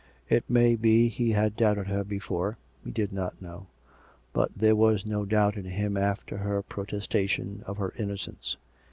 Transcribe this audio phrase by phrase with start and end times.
[0.29, 3.67] It may be he had doubted her before (he did not know);
[4.33, 8.57] but there was no more doubt in him after her protestation of her innocence.